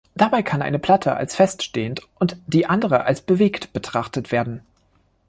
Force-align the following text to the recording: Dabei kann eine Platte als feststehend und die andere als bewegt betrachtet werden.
Dabei 0.15 0.41
kann 0.41 0.63
eine 0.63 0.79
Platte 0.79 1.15
als 1.15 1.35
feststehend 1.35 2.01
und 2.17 2.35
die 2.47 2.65
andere 2.65 3.03
als 3.03 3.21
bewegt 3.21 3.71
betrachtet 3.71 4.31
werden. 4.31 4.63